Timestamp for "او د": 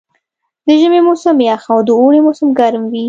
1.73-1.89